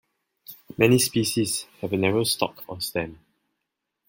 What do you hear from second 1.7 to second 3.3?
have a narrow stalk or stem.